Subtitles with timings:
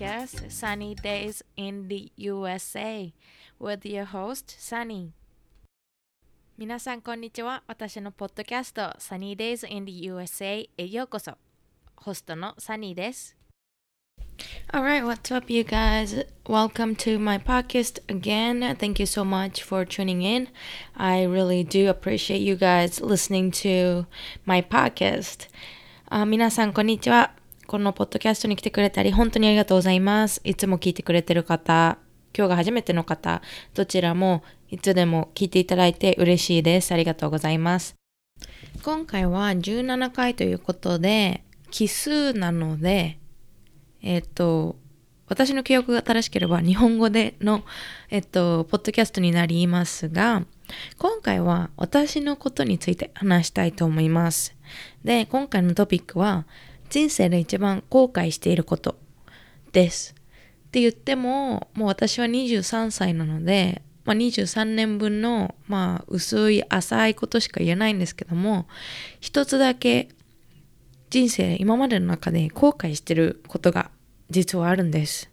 [0.00, 3.12] podcast Sunny Days in the USA
[3.60, 5.10] with your host Sunny
[6.56, 11.36] 皆さんこんにちは私のポッドキャスト Sunny Days in the USA へようこそ
[11.94, 13.36] ホストのサニーです
[14.72, 16.26] Alright, what's up, you guys?
[16.46, 18.60] Welcome to my podcast again.
[18.76, 20.48] Thank you so much for tuning in.
[20.96, 24.06] I really do appreciate you guys listening to
[24.46, 25.50] my podcast.
[26.06, 27.34] あ皆さん、こんにちは。
[27.71, 30.41] このポッドキャストに来てくれたり、本当にありがとうございます。
[30.43, 31.97] いつも聞いてくれてる方、
[32.37, 33.41] 今日が初めての方、
[33.75, 36.91] どちらもいつでも聞いていただいて嬉しいです。
[36.91, 37.95] ありがとうございます。
[38.83, 43.19] 今回は17回ということで、奇数なので、
[44.01, 44.75] えっ、と、
[45.27, 47.63] 私の記憶が正しければ日本語での、
[48.09, 50.43] えっと、ポッドキャストになりますが、
[50.97, 54.57] 今回は私のことについて話したいと思います。
[55.05, 56.45] で、今回のトピックは、
[56.91, 58.97] 人生で一番後悔していること
[59.71, 60.13] です。
[60.67, 68.67] って言っても、もう私は23歳なので、まあ、23年分の、まあ、薄い浅いことしか言えないんですけども、
[69.21, 70.09] 一つだけ
[71.09, 73.89] 人生今までの中で後悔してることが
[74.29, 75.29] 実はあるんです。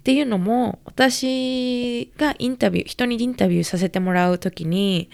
[0.00, 5.10] っていうのも私がインタビュー人にインタビューさせてもらう時に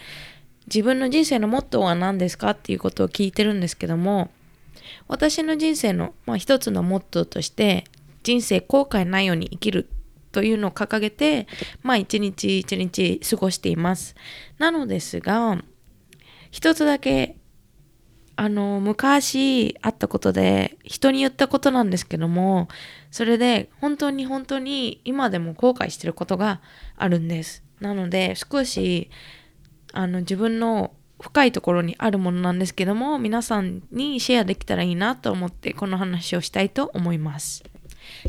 [0.67, 4.31] 自分の人生のモットーは何ですかっていうことを聞いてるんですけども
[5.07, 7.85] 私の人生の、まあ、一つのモットーとして
[8.23, 9.89] 人生後悔ないように生きる
[10.31, 11.47] というのを掲げて
[11.83, 14.15] まあ一日一日過ごしています
[14.57, 15.63] なのですが
[16.51, 17.37] 一つだけ
[18.37, 22.67] あの、昔あったことで、人に言ったことなんですけども、
[23.09, 26.61] それで本当に本当に今でも後悔してることが
[26.97, 27.63] あるんです。
[27.79, 29.09] なので、少し、
[29.93, 37.63] あの、自分の深いところにあるものなんですけども、皆さんにシェアできたらいいなと思って、この話をしたいと思います。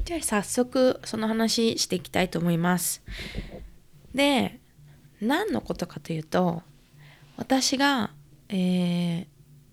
[0.05, 3.03] じゃあ、早速、その話していきたいと思います。
[4.15, 4.61] で、
[5.21, 6.63] 何のことかというと、
[7.37, 8.11] 私が、
[8.49, 9.27] えー、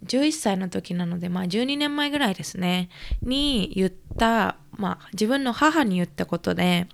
[0.06, 2.90] 11歳の時なので、まあ12年前ぐらいですね、
[3.22, 6.88] に言った、まあ自分の母に言ったことで、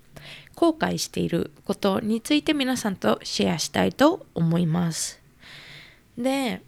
[0.56, 5.19] 後悔していることについて皆さんとシェアしたいと思います。
[6.20, 6.62] で、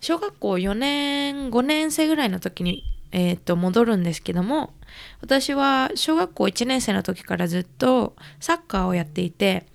[0.00, 2.82] 小学校4年、5年生ぐらいの時に、
[3.12, 4.72] え、ー、と、戻るんですけども、
[5.20, 9.66] 私は小学校1年生の時からずっとサッカーをやっていて、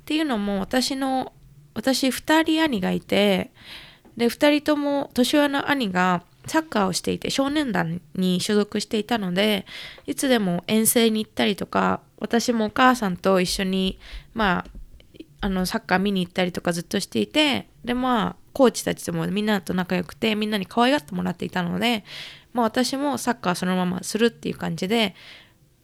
[0.00, 1.32] っていうのも私の、
[1.74, 3.52] 私2人兄がいて、
[4.18, 9.64] で2人とも年上の兄がサッカーをしていて少年団に所属していたので
[10.06, 13.98] いつでも遠征に行ったりとか私もお母さんと一緒に
[14.34, 14.70] まあ
[15.40, 22.02] あのサッカー見に行ったりとかずっとしていてでまあコーチたちともみんなと仲良くてみんなに可愛がってもらっていたので、
[22.52, 25.14] まあ、私もサッカーそのままするっていう感じで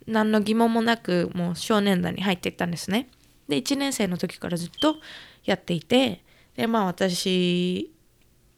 [0.08, 3.08] 何の疑問もなくもう少年団に入っていったんですね。
[3.46, 4.96] で1年生の時からずっと
[5.44, 6.24] やっていて
[6.56, 7.92] でまあ私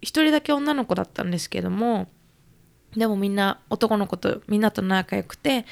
[0.01, 2.09] 一人だけ女の子だったんですけども
[2.97, 5.67] でもみんな男の子とみんなと仲良くて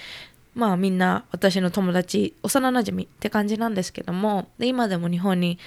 [0.54, 5.58] まあみんな私の友達幼なじみって感じなんですけどもで今でも日本に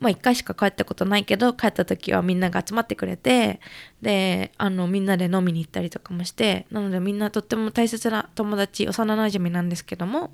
[0.00, 3.60] まあ1回しか帰ったことないけど帰った時はみんなが集まってくれて
[4.02, 10.30] であのみんなで飲みに行ったりとかもしてなのでみんなとっても大切な友達幼なじみなんですけども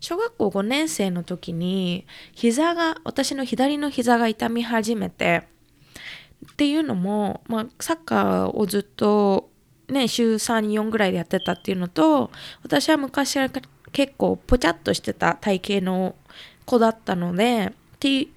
[0.00, 5.42] 小学校5年生の時に膝が私の左の膝が痛み始めて
[6.52, 9.52] っていうのも、まあ、サッカーをずっと
[9.92, 12.30] ね、週3、4ぐらいでやってたっていうのと、
[12.62, 13.48] 私は昔は
[13.92, 16.16] 結構ぽちゃっとしてた体型の
[16.64, 17.72] 子だったので、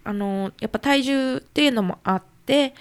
[0.04, 2.74] あのやっぱ体重っていうのもあって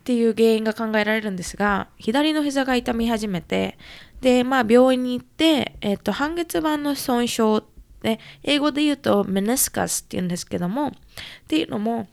[0.00, 3.78] っていう原因が考えられるんですが左の膝が痛み始めて
[4.20, 7.62] でまあ病院に行って、えっと、半月板の損傷
[8.02, 10.92] で英語で言うとメネスカスっていうんですけどもっ
[11.48, 12.06] ていうのも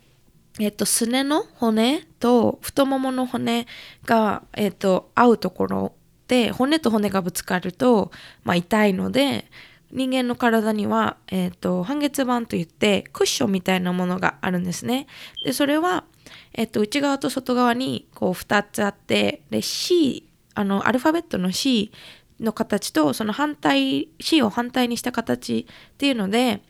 [0.59, 3.67] えっと、すねの骨と太ももの骨
[4.05, 5.95] が、えっと、合うところ
[6.27, 8.11] で骨と骨がぶつかると、
[8.43, 9.45] まあ、痛いので
[9.91, 15.08] 人間の体には、えっと、半月板といってクッションみたいなものがあるんですね。
[15.46, 16.05] でそれは、
[16.53, 21.91] えっと、内側と外側にこう2つあってで C あのアルファベットの C
[22.40, 26.61] の形とその反対 C を反対にした形っていうので、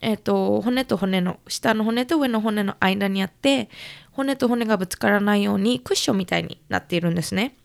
[0.00, 3.70] えーと、骨と骨の下の骨と上の骨の間にあって
[4.10, 7.56] 骨と骨がぶつからないようにクッションみたいになっているんですね。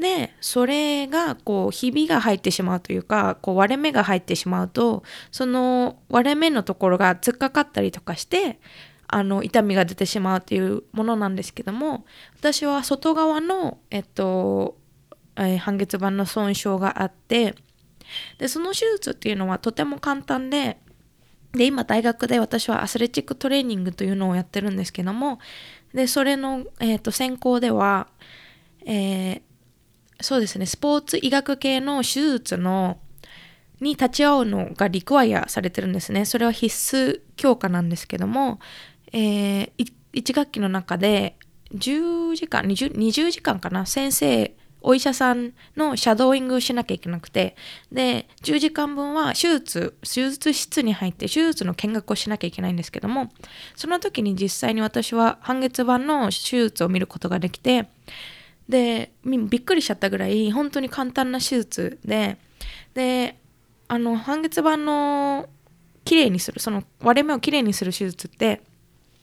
[0.00, 8.58] でそれがこうひびが入ってしまうというかこう割れ目が入ってしまうとその割れ目のところが突っかかったりとかして
[9.06, 12.06] あの痛みが出てしまうというものなんですけども
[12.38, 14.78] 私は外側の、えっと、
[15.36, 17.54] えー、半月板の損傷があって
[18.38, 20.78] でその手術っていうのはとても簡単で
[21.52, 25.40] で今大学で私はアスレチックトレーニングというのをやってるんですけども
[25.92, 28.06] でそれの、えーと、専攻では、
[28.86, 29.42] えー、
[30.20, 30.66] そうですね。
[30.66, 32.98] スポーツ医学系の手術の
[33.80, 36.24] に立ち会うのがリクワイアされてるんですね。
[36.24, 38.60] それは必須教科なんですけども、
[39.12, 41.36] えー、1学期の中で
[41.74, 43.86] 10時間 20, 20時間かな？
[43.86, 47.56] 先生お医者さんのシャドーイングをしなきゃいけなくて。
[47.90, 53.30] で10時間分は手術手術室に入って手術の見学をしなきゃいけないんですけども
[53.74, 57.88] その時に実際に私は半月板の手術を見ることができて
[58.70, 62.38] でびっくりしちゃったぐらい本当に簡単な手術で
[62.94, 63.38] で
[63.88, 65.48] あの半月板の
[66.04, 68.62] きれいにするその割れ目をきれいにする手術って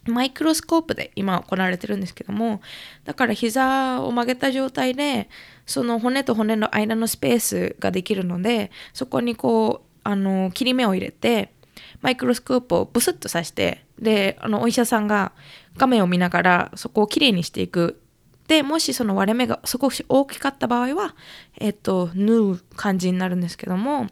[0.06, 2.62] マイクロスコープで今行われてるんですけども
[3.06, 5.30] だから膝を曲げた状態で
[5.66, 11.54] その骨と骨の間のスペースができるのでそこにこうあの切り目を入れて
[12.02, 15.32] マイクロスコープをブスッと刺してであのお医者さんが
[15.78, 18.02] 画面を見ながらそこをきれいにしていく
[18.48, 21.16] でもしその割れ目が少し大きかった場合は、
[21.60, 24.08] えっと、縫う感じになるんですけども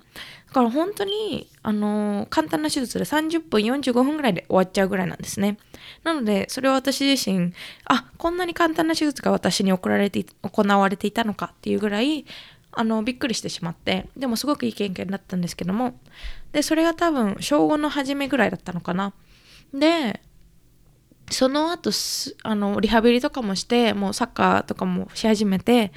[0.48, 5.58] だから本当に、あの、簡単な手術で30分45分ぐらいで終わっちゃうぐらいなんですね。
[6.04, 7.52] なのでそれは私自身
[7.86, 12.26] あこんなに簡単な手術が私に行われて行われていたのかっていうぐらい
[12.72, 16.00] あのびっくりしてしまってでもすごくいい経験だったんですけども
[16.52, 19.14] でそれが多分小5の初めぐらいだったのかな。
[19.74, 20.22] で
[21.32, 21.92] その後
[22.44, 25.92] あのリハビリとかもしてもうサッカーとかもし始めて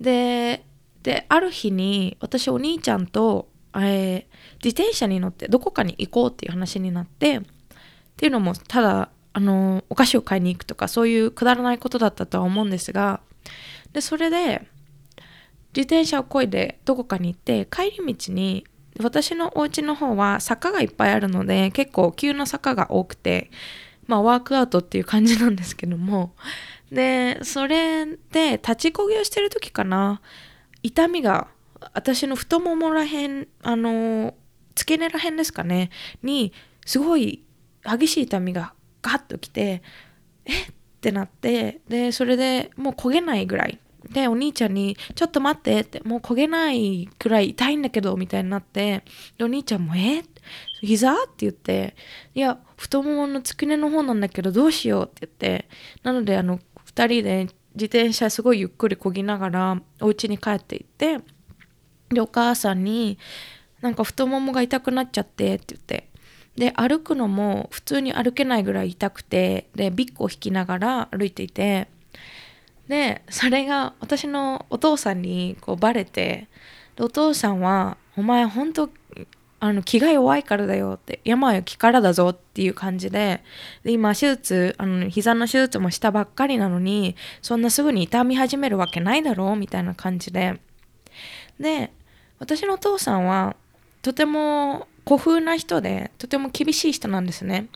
[0.00, 0.64] で
[1.02, 7.42] である日に私お兄ちゃんとえー、自転車に乗ってどこかに行こうっていう話になってっ
[8.16, 13.20] ていうのもただあのお菓子を買いに行くとかそういうくだらないことだったとは思うんですが
[13.92, 14.66] でそれで
[15.76, 18.64] 自転車をこいでどこかに行って帰り道に
[19.00, 23.50] 私のお家の方は坂がいっぱいあるので結構急な坂が多くて
[24.06, 26.34] まあワークアウトっていう感じなんですけども。
[26.92, 30.20] でそれで立ちこぎをしてる時かな。
[30.82, 31.48] 痛みが
[31.92, 34.34] 私の太ももらへんあの
[34.74, 35.90] 付け根らへんですかね。
[36.22, 36.52] に
[36.86, 37.44] すごい
[37.82, 39.82] 激しい痛みがガッときて
[40.44, 40.62] え？
[40.62, 40.66] っ
[41.00, 43.78] てなってでそれでもう焦げないぐらい。
[44.10, 49.02] でお兄ちゃんに「ちょっと待って」って「もう焦げないくらい痛いんだけど」みたいになって
[49.38, 50.22] でお兄ちゃんも「え
[50.80, 51.96] 膝?」って言って
[52.34, 55.68] 「いや太ももの付け根の方なんだけどどうしよう」って言って
[56.02, 56.58] なのであの
[56.94, 61.18] 2人で自転車すごいゆっくりこぎながらお家に帰っていって
[62.10, 63.18] でお母さんに
[63.80, 66.08] なんか太ももが痛くなっちゃってって言って
[66.56, 71.88] で歩くのも普通に歩けないぐらい痛くてでビッグを引きながら歩いていて
[72.88, 76.48] でそれが私のお父さんにこうバレて
[76.98, 78.90] お父さんは「お前ほんと
[79.60, 83.42] あの気が弱いからだよ」って「病は気からだぞ」っていう感じで
[83.82, 90.60] で今手術あの膝の手術もしたばっかりなのにそんなすぐに痛み始めるわけないだろうみたいな感じで
[91.58, 91.90] で
[92.38, 93.56] 私のお父さんは
[94.02, 97.68] とても古風な人でとても厳しい人なんですね。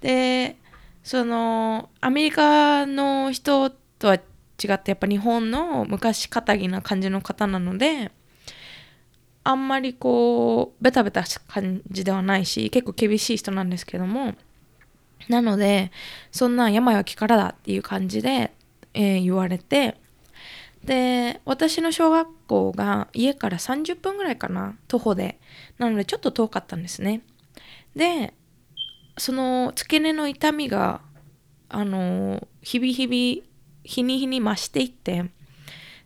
[0.00, 0.56] で
[1.04, 4.18] そのアメリカの人とは
[4.62, 8.10] 違ってやっぱ日本の昔かたぎな感じの方なので
[9.44, 14.34] あんまりこうベタベタした感じではないし結構厳しい人なんですけども
[15.28, 15.90] なので
[16.32, 18.52] そんな病は気からだっていう感じで、
[18.94, 19.96] えー、言われて
[20.84, 25.38] で私の小学校が家から30分ぐらいかな徒歩で。
[25.78, 27.22] なのでちょっと遠かったんですね。
[27.96, 28.34] で
[29.16, 31.00] その付け根の痛みが
[31.68, 33.47] あの日々日々
[33.88, 35.24] 日に日に増していって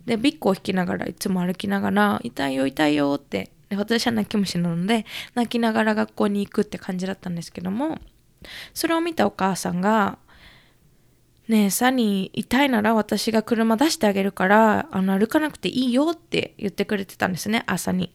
[0.06, 7.98] でビッグを引きながらいつも歩きながら「痛いよ痛いよ」ってで私は泣き虫なので泣きながら学校に行くって感じだったんですけども
[8.72, 10.18] それを見たお母さんが
[11.48, 18.14] ねえサニー痛いなら私が車出してあげるからあの歩かなくていいよって言ってくれてたんですね朝に。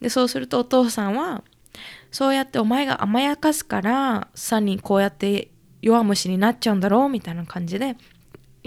[0.00, 1.42] でそうするとお父さんは
[2.10, 7.96] そうやってお前が甘やかすからサニーこうやって弱虫になっちゃうんだろうみたいな感じで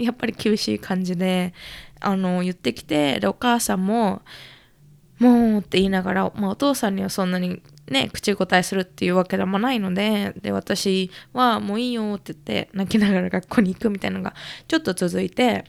[0.04, 1.52] やっぱり厳しい感じで
[2.00, 4.22] あの言ってきてでお母さんも
[5.18, 14.34] 「もう」って言いながら、まあ、お父さんにはそんなにね口答えするっていうわけでもないのでで私はもういいよって言って泣きながら学校に行くみたいなのが
[14.68, 15.64] ちょっと続いて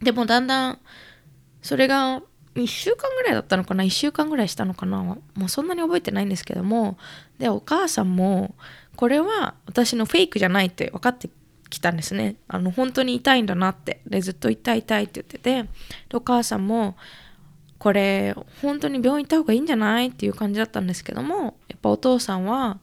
[0.00, 0.78] でもだんだん
[1.60, 2.22] それが
[2.54, 6.98] 1週間ぐらいだったのかな1週間ぐらいしたのかなもうそんなに覚えてないんですけども
[7.38, 8.54] でお母さんも
[8.96, 11.30] これは私のフェイクじゃないって分かって
[11.72, 15.68] きたんですねあの本当に痛いんだなってでずっと痛い痛いって言ってて
[16.14, 16.96] お母さんも
[17.78, 22.78] これ本当に病院行った方がいいんじゃないっていう感じだったんですけどもやっぱお父さんは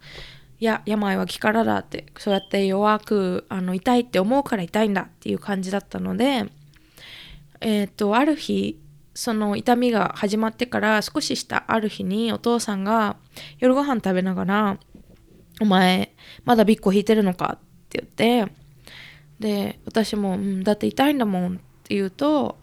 [0.60, 6.46] いや病は気からだってそうやって弱くあの痛いって思うから痛いんだっていう感じだったので
[7.62, 8.78] えっ、ー、とある日
[9.14, 13.16] その痛みが始まってから少ししたある日にお父さんが
[13.60, 14.80] 夜ご飯食べながら
[15.62, 16.14] 「お前
[16.46, 18.52] まだビッコ引いてるのか?」って言って
[19.40, 22.58] で私も、うん、だって痛いんだもんって言うと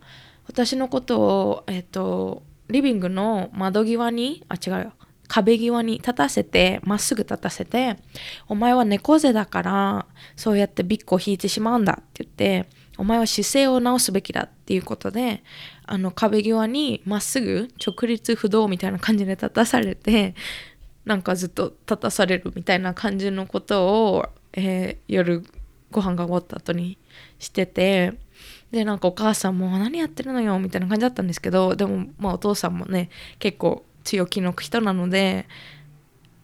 [0.46, 4.92] 私のことを、えっ、とリビングの窓際にあ違うよ。
[5.28, 7.96] 壁際に立たせてまっすぐ立たせて
[8.48, 10.06] 「お前は猫背だから
[10.36, 15.42] そうやってビッグを引いてしまうんだ」って言って「お前は姿勢を直すべきだ」っていうことで
[15.84, 20.36] あの壁際にまっすぐ直立不動みたいな感じで立たされて
[21.04, 25.44] なんかずっと立たされるみたいな感じのことを、えー、夜
[25.90, 26.98] ご飯が終わった後に
[27.38, 28.14] してて
[28.70, 35.46] でなんかお母さんも「何やってるのよ」みたいな感じだったんですけどでもまあお父さんもね結構強気の人なので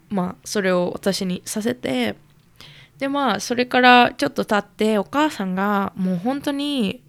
[0.08, 2.16] まあそれを私にさせて
[2.98, 7.02] でまあそれからちょっと経ってお母さんがもう本当に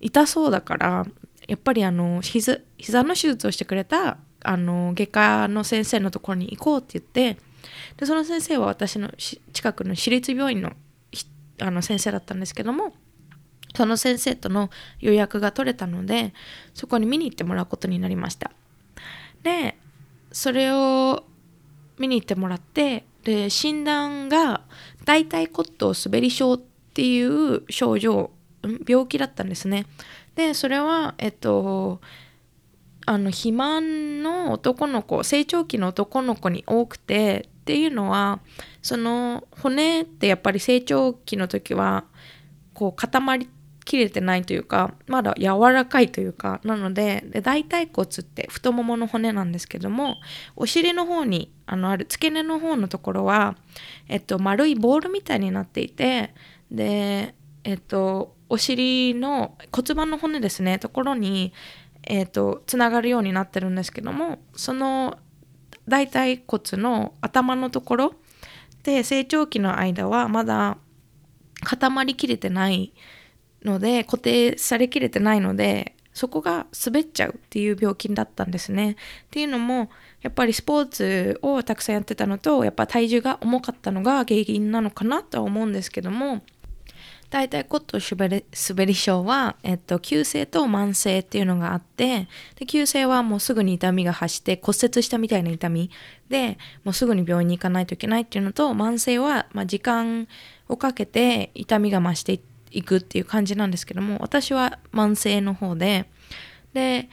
[0.00, 1.06] 痛そうだから
[1.48, 7.40] やっぱりあの膝膝の手術をしてくれたあの外科の先生のところに行こうって言って
[7.96, 9.10] でその先生は私の
[9.52, 10.72] 近くの私立病院の
[11.62, 12.92] あの先生だったんですけども
[13.74, 16.34] その先生との予約が取れたので
[16.74, 18.50] そこに見に行ってもらうことになりました。
[19.42, 19.78] で
[20.30, 21.24] それを
[21.98, 24.62] 見に行ってもらってで診断が
[25.04, 26.58] 大腿骨頭滑り症っ
[26.94, 28.30] ていう症状
[28.86, 29.86] 病気だったんですね。
[30.34, 32.00] でそれはえっと
[33.04, 38.40] あの肥満の男の子成長期の男の子に多くてっていうのは
[38.82, 42.04] その骨ってやっぱり成長期の時は
[42.74, 43.48] こう固まり
[43.84, 50.16] きれてないというかまだ柔らかいというかなのでで大腿骨って太ももの骨なんですけども
[50.56, 53.56] お尻の方にあのある付け根の方のところは、
[54.08, 56.34] えっと、丸いボールみたいになっていて
[56.70, 61.52] でえっとお尻の骨盤の骨ですねところに
[62.02, 65.16] えっとつながるようになってるんですけどもその
[65.88, 68.14] 大腿骨の頭のところ
[68.82, 70.78] で成長期の間はまだ
[71.64, 72.92] 固まりきれてない
[73.64, 78.92] ので固定されきれてないのでそこが滑っちゃうっていう病気だったんですね。
[78.92, 78.96] っ
[79.30, 79.88] ていうのも
[80.20, 86.42] やっぱりスポーツをたくさんやってたのとやっぱ体重が重かったのが原因なのかなとは思うんですけども
[87.32, 95.90] 大体骨頭滑り滑り症は、えっと、急性と慢性っていうのがあってで急性はもうすぐに痛みが走って骨折したみたいな痛み
[96.28, 100.28] でもうすぐに病院に行かないといけないっていうのと慢性は、まあ、時間
[100.68, 106.10] をかけて痛みが増していっていくっていう感じなんですけども私は慢性の方で
[106.74, 107.08] で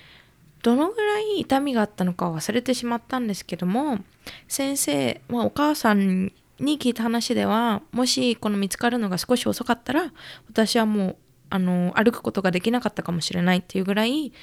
[0.63, 3.99] どのぐらい痛みがあったのか忘れてしまったんですけども
[4.47, 10.11] 先生、まあ、お母さんに聞いた話ではもしこの見つかるのが少し遅かったら
[10.47, 11.17] 私はもう
[11.49, 14.33] あの歩くことができなかったかもしれないっていうぐらい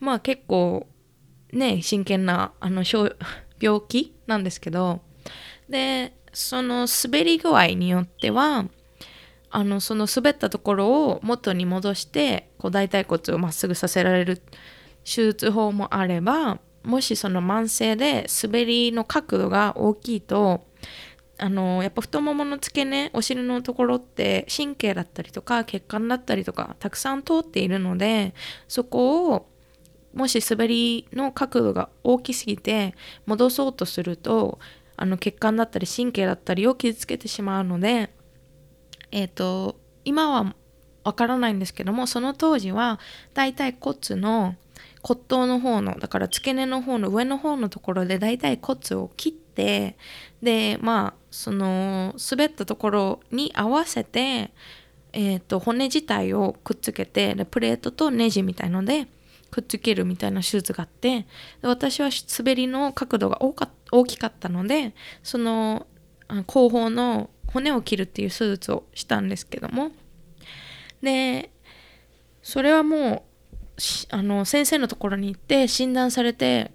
[0.00, 0.86] まあ結構
[1.52, 2.84] ね真剣なあの
[3.60, 5.00] 病気なんですけど
[5.68, 8.66] でその滑り具合によっては
[9.50, 14.38] あのその滑ったところを元に戻してこう大腿骨をまっすぐさせられる
[15.04, 20.66] 手術法もあればもしその慢性で滑りの角度が大きいと
[21.42, 28.32] あのやっぱ太ももの付け根お尻のところって神経だったりとか血管だったりとかたくさん通っているので
[28.68, 29.48] そこを
[30.14, 32.94] もし滑りの角度が大きすぎて
[33.26, 34.60] 戻そうとすると
[34.96, 38.10] あの血管だったり神経だったりを傷つけてしまうので
[39.10, 40.54] えっ、ー、と今は
[41.02, 43.00] わからないんですけどもその当時は
[43.34, 44.54] 大体骨の
[45.02, 54.50] 骨頭の方のだから付け根の方の上の方のところで大体骨を切ってでまあその滑ったところに合わせて、
[55.12, 59.06] えーと、骨自体をくっつけてでプレートとネジみたいので
[59.50, 61.26] くっつけるみたいな手術があってで
[61.62, 65.86] 私は滑りの角度が大きかったのでその
[66.46, 69.92] 後方の骨を切るっていう手術をしたんですけども。
[71.02, 71.50] で
[72.42, 73.24] それはも
[73.76, 76.70] うあの先生のところに行って診断されて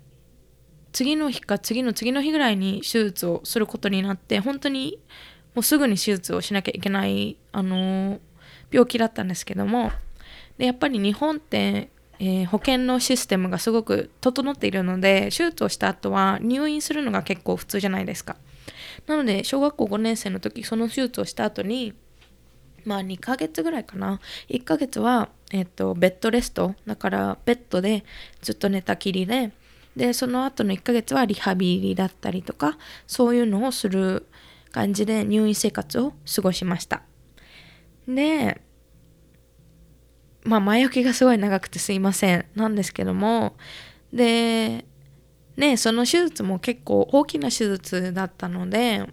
[0.97, 4.97] 次の日か次の次の日ぐらいに手術をすることになって本当に
[5.53, 8.19] もうすぐに手術をしなきゃいけない、あの
[8.71, 9.91] 病気だったんですけども
[10.57, 18.35] でやっぱり日本って、えー、保険のシステムがすごく整っているので手術をした後は入院するのが結構普通じゃないですか。
[19.05, 21.93] なので小学校5年生の時その手術をした後に
[22.85, 28.03] まあ2ヶ月ぐらいかな1ヶ月はえっと、ベッドレストだからベッドで
[28.41, 29.51] ずっと寝たきりで
[29.97, 32.77] でその後の1ヶ月はリハビリだったりとか
[33.07, 34.27] そういうのをする
[34.71, 37.01] 感じで入院生活を過ごしました。
[38.07, 38.61] で
[40.43, 42.45] まあ前置きがすごい長くてすいません。
[42.55, 43.57] なんですけども
[44.13, 44.85] で
[45.57, 49.03] ねその手術も結構大きな手術だったので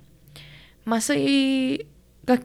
[0.87, 1.87] 麻酔
[2.27, 2.39] が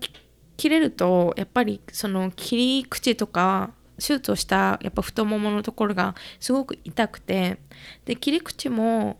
[0.55, 7.57] 切れるとやっぱりその切り口とか手術をしたやっぱ太もものところがすごく痛くて
[8.05, 9.17] で切り口も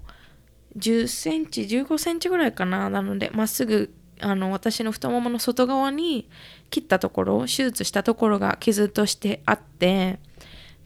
[0.78, 2.90] 10センチ15センチぐらいかな。
[2.90, 6.30] なのでまっすぐあの私の太ももの外側に
[6.70, 10.20] 切ったところ手術したところが傷としてあって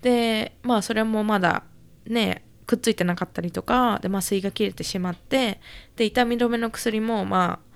[0.01, 1.63] でまあそれもまだ
[2.05, 5.59] ねくっついてなかったりとかで麻酔が切れてしまって
[5.95, 7.73] で痛み止めの薬もまあ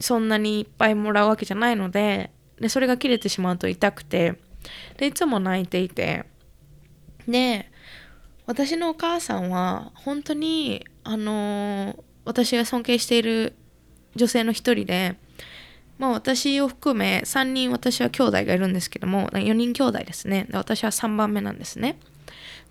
[0.00, 2.30] そんなにいっぱいもらうわけじゃないので
[2.60, 4.34] でそれが切れてしまうと痛くて
[4.96, 6.24] でいつも泣いていて。
[7.28, 7.70] で
[8.46, 13.54] 私のお母さんは本当にあのー、私が尊敬している
[14.16, 15.16] 女性の一人で、
[15.98, 20.46] まあ、私を含め3人私は兄弟がいるんですけども4人兄弟ですね。
[20.50, 21.98] で私は3番目なんですね。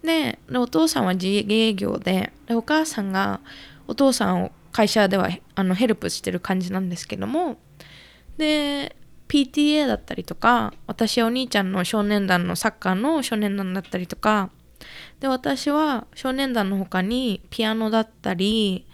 [0.03, 3.39] でお父さんは自営業ででお母さんが
[3.87, 7.57] お父さんを会社ではあのヘルプしてる感じなんですけども
[8.37, 8.95] で
[9.33, 14.51] PTA だったりとか私はお兄ちゃんの少年団のサッカーの少年団だったりとか
[15.19, 18.85] で私は少年団の他にピアノだったり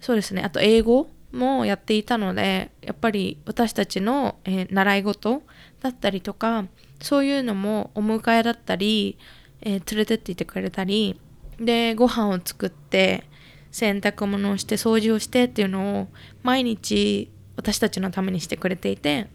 [0.00, 5.42] そうですねあと英語もやっていたのでやっぱり私たちの、えー、習い事
[5.82, 6.66] だったりとか
[7.00, 9.18] そういうのもお迎えだったり、
[9.60, 11.20] えー、連れてっていてくれたり
[11.58, 13.24] でご飯を作って
[13.72, 16.08] 洗濯物をして掃除をしてっていうのを
[16.44, 19.26] 毎日私たちのためにしてくれていて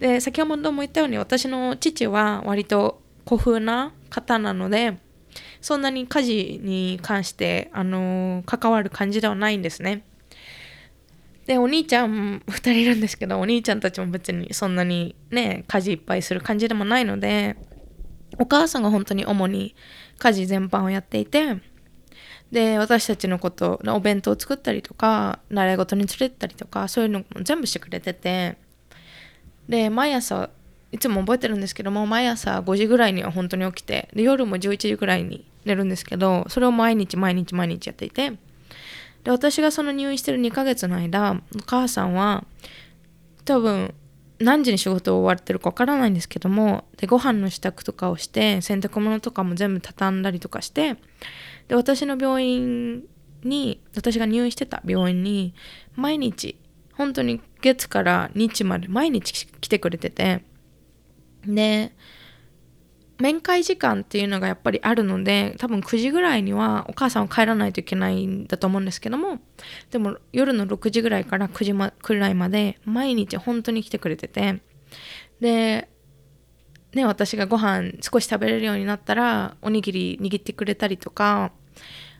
[0.00, 4.98] で先ほども言ったように私の父は割と古風な方なので
[5.60, 10.04] そんなに家事に関して、あの、関わる感じではないんですね。
[11.46, 17.56] でお兄ちゃん2人いるんですけどお兄ちゃんたちも別にそんなにね家事いっぱいする感じでもないので
[18.38, 19.74] お母さんが本当に主に
[20.18, 21.56] 家事全般をやっていて
[22.52, 28.58] で私たちのことお弁当を作ったりとか習い事に連れてったりとかそういうのも全部してくれてて
[29.68, 30.50] で毎朝
[30.90, 38.32] いつも覚えてるんですけども毎朝5時ぐらいには本当に起きてで夜も11時ぐらいに寝るんですけどそれを毎日毎日毎日やっていて
[39.24, 42.44] で私がその入院してる2ヶ月の間お母さんは
[43.44, 43.94] 多分
[44.38, 50.96] 何時に仕事終わってるか分からないんですけどもでご飯の支度とかをして洗濯物とかも全部畳んだりとかして
[51.66, 53.02] で私の病院
[53.42, 55.54] に私が入院してた病院に
[55.96, 56.56] 毎日
[56.98, 60.42] 本当に月から日まで毎日来てくれてて。
[61.46, 61.92] で
[63.18, 69.40] 面会時間っていうのがやっぱりあるので多分9時ぐらいにはお母さんは帰らないといけないんだと思うんですけども
[69.90, 74.60] でも夜の6時ぐらいから9時まくらいまで毎日本当に来てくれてて。
[75.40, 75.88] で
[76.94, 81.52] ね私がご飯少し食べれるようになったらおにぎり握ってくれたりとか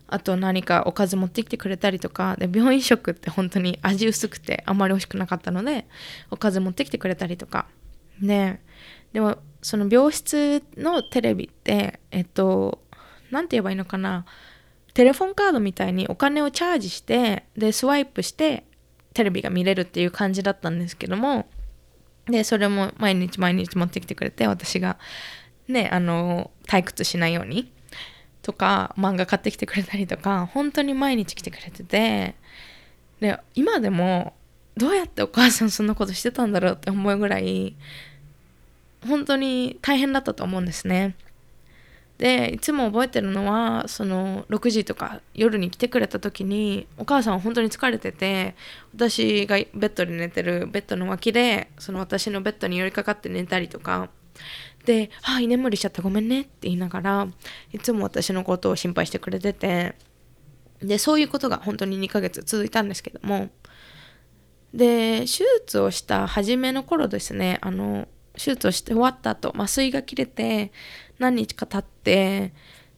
[0.09, 5.87] あと何かおかず持ってきてくれたりとかで病院食って本当に味薄くてあんまり美味しくなかったので
[6.31, 7.67] おかず持ってきてくれたりとか。
[8.21, 8.63] ね。
[9.13, 12.83] でもその病室のテレビってえっと
[13.31, 14.25] 何て言えばいいのかな。
[14.95, 18.65] テレフォンカードみたいにお金をチャージしてでスワイプして
[19.15, 21.47] テレビが見れるっていう感じだったんですけども
[22.27, 24.99] でそれも毎日毎日持ってきてくれて私が
[25.69, 27.73] ねあの退屈しないように。
[28.43, 32.35] とか漫画買ってきてくれたりとか本当に毎日来てくれてて
[33.21, 34.35] で今でも
[34.77, 37.75] どうやってお母さんそんなことしてたんだろうって思うぐらい
[39.07, 41.15] 本当に大変だったと思うんですね。
[42.19, 48.57] でいつも覚えてるのはその6時とか夜に来てくれた時にお母さんは本当に疲れてて
[48.93, 54.11] 私がベッドで寝てるベッドの脇でその私のベッドに寄りかかって寝たりとか
[54.85, 56.03] で「ああ居眠りしちゃった。
[56.03, 57.29] ごめんね」って言いながら
[57.73, 59.95] いつも私のことを心配してくれてて。
[60.81, 63.51] でそういうことが本当に2ヶ月続いたんですけども。
[64.73, 70.73] で手術をした初めの頃ですねあの手術をして終わった後麻酔が切れて
[71.19, 72.53] 何日か経って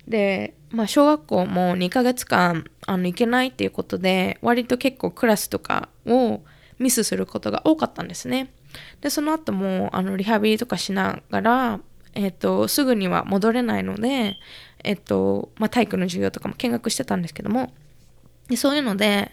[0.06, 6.42] で、まあ、小学校も2ヶ月間あの行けないっていうことで割と結構クラスとかを
[6.78, 8.52] ミスすることが多かったんですね。
[9.00, 11.80] でその後もあのリハビリとかしながら、
[12.14, 14.36] えーと、すぐには戻れないので、
[14.84, 17.72] えーとまあ、体育の授業とかも見学してたんですけども
[18.48, 19.30] でそういうので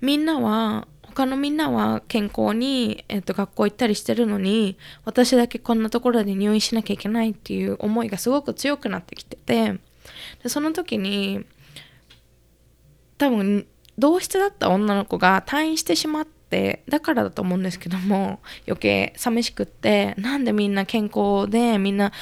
[0.00, 9.78] みんなは他のみんなは健康に、えー、と学校行ったりしてるのに私だけこんなところで入院しなきゃいけないっていう思いがすごく強くなってきてて
[10.42, 11.44] でその時に
[13.18, 13.66] 多分
[13.98, 16.41] 同室だった女の子が退院してしまって
[16.88, 22.12] だからだと思うんですけども余計寂しくってなんでみんな健康でみんな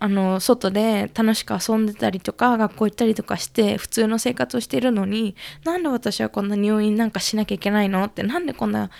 [0.00, 8.04] あの外で楽しく遊んでたりとか学校行ったりとかして普通の生活をしているのになんで私はこんな入院なんかしなきゃいけないの？
[8.04, 8.90] ってなんでこんな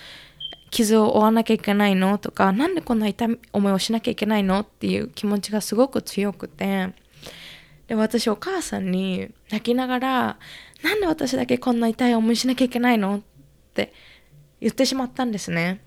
[0.71, 2.17] 傷を負わなきゃいけないの？
[2.17, 4.59] とかなんでこんな痛み思いをしなきゃいけないの？
[4.59, 6.93] っていう気持ちがすごく強くて
[7.87, 10.37] で私お母さんに泣きながら
[10.83, 13.21] 「なんで私だけこんな痛い思いしなきゃいけないの?」っ
[13.73, 13.93] て
[14.61, 15.81] 言ってしまったんですね。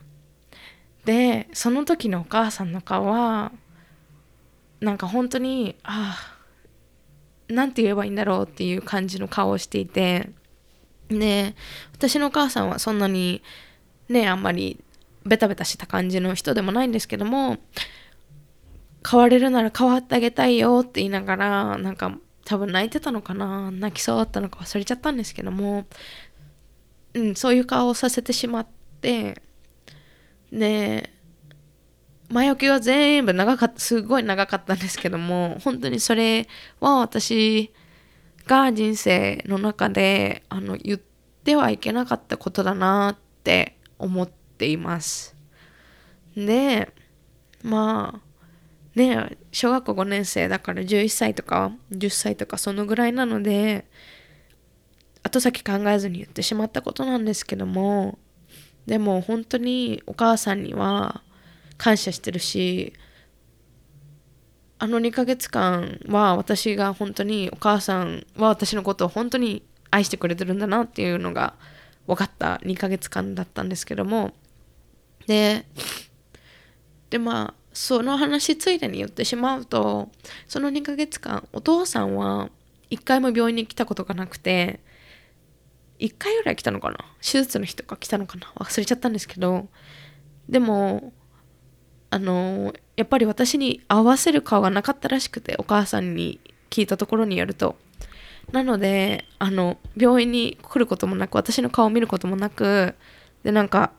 [1.04, 3.52] でその時のお母さんの顔は
[4.80, 6.16] なんか本当にあ
[7.50, 10.30] あなんて言えばいいんだろうっていう感じの顔をしていて
[11.08, 11.54] で
[11.92, 13.42] 私のお母さんはそんなに
[14.08, 14.82] ねあんまり
[15.24, 17.58] ベタベタした感じの人でもないんですけども
[19.08, 25.87] 変われるなら変わってあげたいよって言いながらなんか多分泣いてたのかな泣きそうだったのか忘れちゃったんですけども、
[27.14, 28.66] うん、そういう顔をさせてしまっ
[29.01, 29.40] て
[30.51, 31.11] で
[32.29, 36.48] 前置きは全部長かったすごい長かったんですけども本当にそれ
[36.81, 37.72] は私
[38.46, 41.01] が人生の中であの言っ
[41.44, 45.37] てはいけなかったことだなって思っています。
[46.35, 46.92] で
[47.62, 53.87] まあね小学校5年生だから11歳とか10歳とかそのぐらいなので
[55.32, 58.18] 後先考えずに言ってしまったことなんですけども
[58.86, 61.22] でも本当にお母さんには
[61.78, 62.92] 感謝してるし
[64.78, 71.54] あの2ヶ月間は私が本当にお母さんは私のことを本当に愛してくれてるんだなっていうのが
[72.06, 74.32] 分かった2ヶ月間だったんですけども
[75.26, 75.64] で
[77.10, 80.10] でまあその話ついでに言ってしまうと
[80.46, 82.50] その2ヶ月間お父さんは
[82.90, 84.80] 1回も病院に来たことがなくて
[85.98, 86.98] 1回ぐらい来たのかな？
[87.20, 88.52] 手術の日とか来たのかな？
[88.57, 89.68] 忘れちゃったんですけど。
[90.48, 91.12] でも
[92.11, 97.76] あのやっぱり私に合わせる顔がなかったらしくてお母さんに聞いたところによると。
[98.50, 102.94] なのであの病院に来ることもなく私の顔を見ることもなく
[103.44, 103.92] でなんか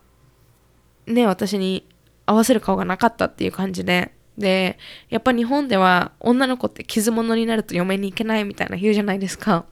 [1.08, 1.88] ね私に
[2.26, 4.14] 合わせる顔がなかったっていう感じで。
[4.38, 4.80] で
[5.10, 9.66] やっぱ日本では女の子って傷物になると嫁に行けないみたいな言うじゃないですか。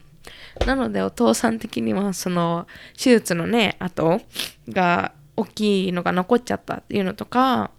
[0.66, 4.20] なのでお父さん的にはその手術のね跡
[4.68, 7.70] が大きいのが残っちゃったっていうのとか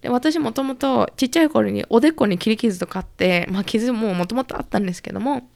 [0.00, 5.48] で私もともとちっちゃい頃におでこに切り傷とかあって、まあ、傷ももともとあったんですけども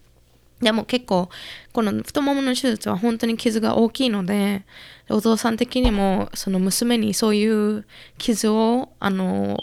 [0.61, 1.29] でも結構
[1.73, 4.64] この太ももの手術は本当に傷が大きいので
[5.11, 7.85] お父さん的にもその娘にそういう
[8.16, 9.59] 傷をあの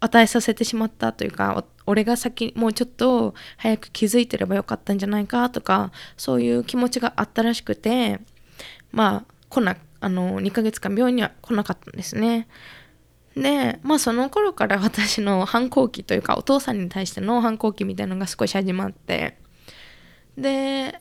[0.00, 8.20] 与えさせてしまったというか俺が先もうちょっと早く気づいてればよかったんじゃないかとかそういう気持ちがあったらしくて
[8.92, 12.48] まあ来なあの2ヶ月間病院には来なかったんですね。
[13.36, 19.38] でまあその頃から 私の反抗期というかお父さんに対しての反抗期みたいなのが少し始まって
[20.38, 21.00] で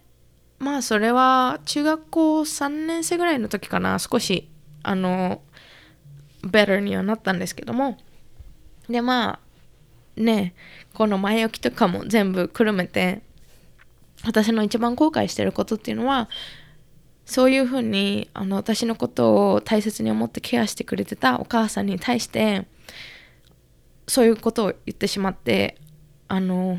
[0.59, 4.49] まあそれは中学校3年生ぐらいの時かな少し
[4.83, 5.41] あの
[6.43, 7.97] better にはなったんですけども
[8.89, 9.44] でまあ
[10.17, 10.53] ね
[10.93, 13.21] この前置きとかも全部くるめて
[14.23, 16.29] 私の一番後悔してることっていうのは
[17.25, 22.67] そういうふうにあの私のことを大切に思ってケアしてくれてたお母さんに対して
[24.07, 25.77] そういうことを言ってしまって
[26.27, 26.77] あの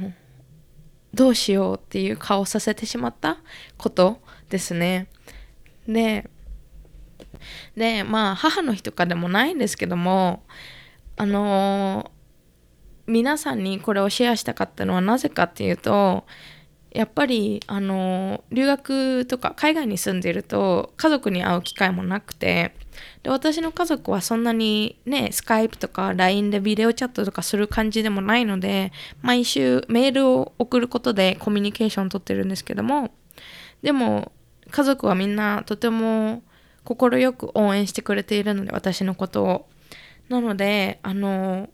[1.13, 3.39] どうしようっていう顔をさせてしまった
[3.77, 5.09] ことですね。
[5.89, 6.29] で
[7.77, 10.45] でまあ母の日とかでもないんですけども
[11.17, 12.11] あの
[13.07, 16.25] 皆さんにこれをシェアしたかったのはなぜかっていうと
[16.91, 22.75] やっぱりあの留学とか海外に住んでると家族に会う機会もなくて
[23.23, 33.11] で私の家族はそんなにねスカイプとか LINE でビデオチャットとかする感じでもないので毎週メールを送ることでコミュニケーションをとってるんですけども
[33.83, 34.33] でも
[34.71, 36.43] 家族はみんなとても
[36.85, 39.69] 快く応援してくれているので私のことを。
[40.29, 41.69] なのであの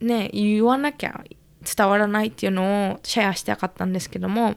[0.00, 1.24] ね言わなきゃ
[1.76, 4.56] 伝わらないっていうのをシェアしたかったんですけども。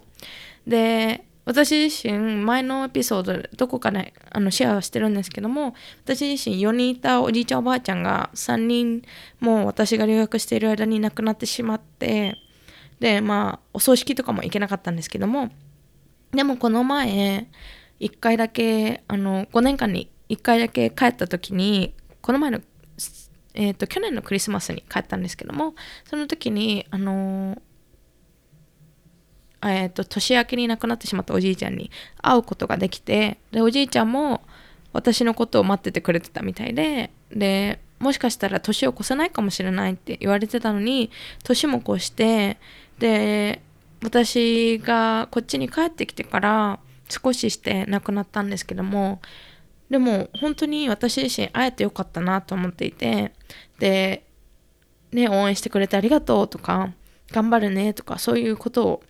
[0.67, 5.73] で私自身前のエピソードどこかであのシェアしてるんですけども
[6.03, 9.01] 私自身4人いたおじいちゃんおばあちゃんが3人
[9.39, 12.37] もう私が留学している間に亡くなってしまって
[12.99, 15.49] でまあお葬式とかも行けなかったんですけども
[16.31, 17.47] でもこの前
[17.99, 22.61] 1回だけあの5年間に1回だけ帰った時にこの前の、
[23.53, 27.61] えーと、去年のクリスマスに帰ったんですけどもその時にあの
[29.63, 34.41] えーと、年明けに亡くなってしまったおじいちゃんに会うことができてでおじいちゃんも
[34.91, 41.11] 私のことを待っててくれてたみたいででもしかしたら年を越せないかもしれないって言われてたのに
[41.43, 42.57] 年も越して
[42.97, 43.61] で
[44.03, 49.21] 私がこっちに帰ってきてから少しして亡くなったんですけども
[49.91, 53.33] でも本当に私自身会えてよかったなと思っていて
[53.77, 54.25] で
[55.11, 56.93] ね応援してくれてありがとうとか
[57.29, 59.03] 頑張るねとかそういうことを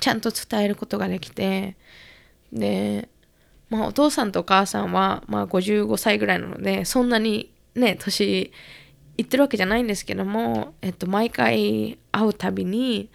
[0.00, 1.76] ちゃんと伝えることができて
[2.52, 3.08] で
[3.70, 8.52] まあお父さんとお母さんはまあ55歳ぐらいなのでそんなにね年
[9.16, 13.10] いってるわけじゃないんですけども、えっと、毎回会うたびに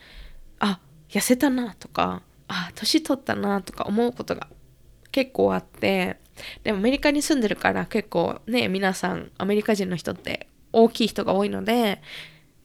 [0.60, 4.48] あ痩せたなとかあ年取ったなとか思うことが
[5.12, 6.22] 結構あって
[6.64, 12.02] でもアメリカに住んでるから結構ね皆さんアメリカ人の人って大きい人が多いので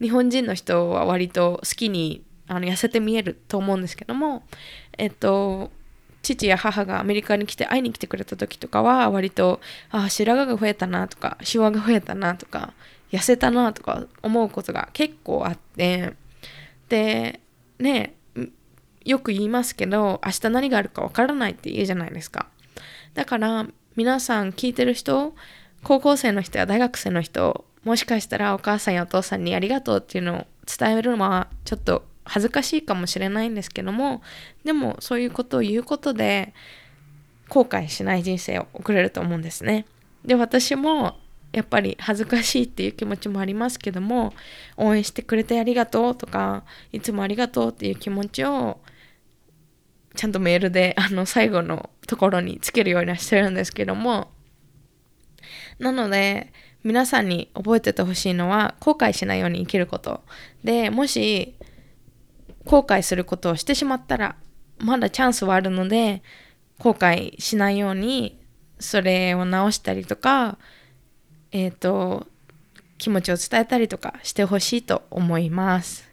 [0.00, 4.42] 日本人の人は割と好きにあの痩せて見えると思うんですけども
[4.98, 5.70] えっと
[6.22, 9.60] 父や母がアメリカに来て会いに来てくれた時とかは割と
[9.90, 12.72] あ白髪が増えたなとかシワが増えたなとか
[13.12, 16.14] 痩せたなとか思うことが結構あって
[16.88, 17.40] で
[17.78, 18.14] ね
[19.04, 22.46] よく言いますけど明日何があるかわからないって言うじゃないですか。
[23.14, 25.34] だから皆さん聞いてる人
[25.82, 34.22] 高校生の人や大学生の人もしかしたらお母さんやお父さんにありがとうっていうのを伝えるのはちょっと恥ずかしいかもしれないんですけども
[34.64, 36.54] でもそういうことを言うことで
[37.48, 39.84] 後悔しない人生を送れると思うんですね。
[40.24, 41.16] で私も
[41.52, 44.32] やっぱり恥ずかしいっていう気持ちもありますけども
[44.76, 48.80] 応援してくれてありがとうとかいつもありがとうっていう気持ちを
[50.14, 54.30] ちゃんとメールであの最後のところにつけるようにはしてるんですけども。
[55.78, 56.52] なので
[56.84, 60.22] 皆さんに覚えててほしいのは後悔しないように生きること。
[60.62, 61.54] でもし
[62.64, 64.36] 後悔することをしてしまったら
[64.78, 66.22] まだチャンスはあるので
[66.78, 68.38] 後悔しないように
[68.78, 70.58] それを直したりとか
[71.52, 72.26] えっ、ー、と
[72.98, 76.08] 気持ちを伝えたりとかしてほしいと思います。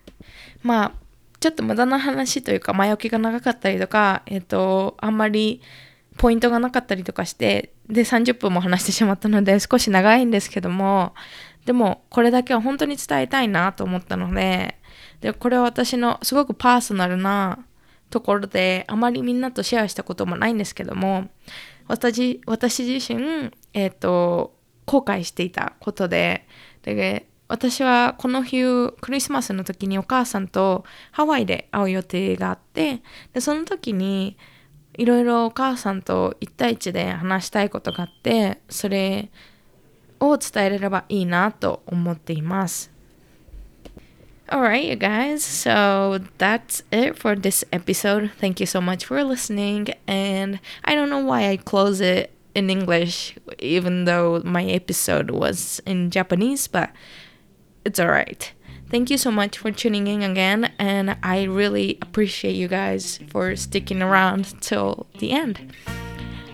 [0.64, 1.01] まあ
[1.42, 5.62] ちょっと無駄な話というか前置きが長かったりとか、えっ、と、あんまり
[6.18, 11.14] ポイントがなかったりとかしてで30分も話してしまったので少し長いんですけども
[11.66, 14.78] でもこれだけは本当に伝えたいなと思ったので
[15.22, 17.66] でこれは私のすごくパーソナルな
[18.10, 21.30] ところであまりみんなとシェアしたこともないんですけども
[21.88, 24.54] 私私自身、えーと
[24.86, 26.46] 後悔していたことで
[26.84, 28.64] で私はこの日
[29.02, 33.02] クリスマスの時にお母さんとハワイで会う予定があって
[33.34, 34.38] でその時に
[34.94, 39.30] いろいろお母さんと1対1で話したいことがあってそれ
[40.22, 42.90] を伝えれればいいなと思っています。
[44.48, 48.32] Alright, you guys, so that's it for this episode.
[48.40, 49.94] Thank you so much for listening.
[50.08, 55.82] And I don't know why I close it in English, even though my episode was
[55.86, 56.92] in Japanese, but
[57.86, 58.52] it's all right.
[58.90, 63.56] Thank you so much for tuning in again, and I really appreciate you guys for
[63.56, 65.74] sticking around till the end.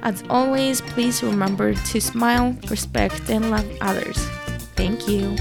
[0.03, 4.17] As always, please remember to smile, respect, and love others.
[4.75, 5.35] Thank you.